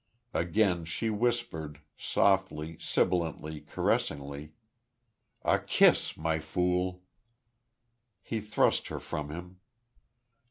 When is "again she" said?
0.33-1.11